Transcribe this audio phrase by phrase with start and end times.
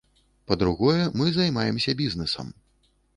[0.51, 2.51] Па-другое, мы займаемся бізнэсам.